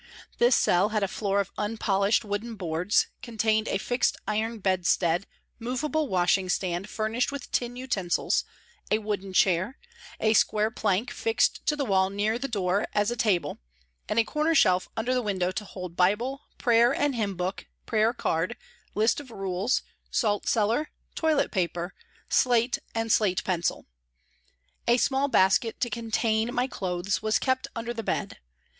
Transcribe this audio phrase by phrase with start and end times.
[0.39, 5.27] This cell had a floor of unpolished wooden boards, con tained a fixed iron bedstead,
[5.59, 8.43] movable washing stand furnished with tin utensils,
[8.89, 9.77] a wooden chair,
[10.19, 13.59] a square plank fixed to the wall near the door as a table,
[14.09, 18.11] and a corner shelf under the window to hold Bible, prayer and hymn book, prayer
[18.11, 18.57] card,
[18.95, 21.93] list of rules, salt cellar, toilet paper,
[22.27, 23.85] slate and slate pencil.
[24.87, 28.39] A small basket to contain my clothes was kept under the bed.